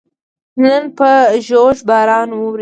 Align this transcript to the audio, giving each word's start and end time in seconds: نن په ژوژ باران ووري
نن 0.61 0.83
په 0.97 1.09
ژوژ 1.47 1.77
باران 1.89 2.29
ووري 2.33 2.59